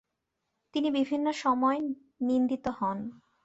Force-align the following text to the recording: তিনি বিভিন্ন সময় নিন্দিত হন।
তিনি 0.73 0.89
বিভিন্ন 0.91 1.27
সময় 1.43 1.79
নিন্দিত 2.21 2.65
হন। 2.79 2.97